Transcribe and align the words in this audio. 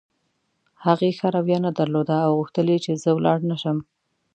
هغې 0.85 1.09
ښه 1.17 1.27
رویه 1.35 1.57
نه 1.65 1.71
درلوده 1.79 2.15
او 2.25 2.31
غوښتل 2.39 2.65
یې 2.73 2.79
چې 2.85 2.91
زه 3.03 3.09
ولاړ 3.13 3.39
نه 3.49 3.55
شم. 3.61 3.77